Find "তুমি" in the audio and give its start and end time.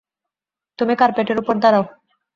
0.79-0.93